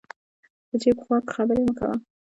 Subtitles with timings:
[0.67, 1.91] په چپ غوږ خبرې مه کوه